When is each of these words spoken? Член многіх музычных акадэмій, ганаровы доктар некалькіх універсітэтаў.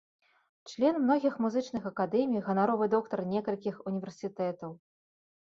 Член 0.71 0.95
многіх 1.01 1.33
музычных 1.45 1.83
акадэмій, 1.91 2.43
ганаровы 2.47 2.85
доктар 2.97 3.19
некалькіх 3.35 3.75
універсітэтаў. 3.93 4.71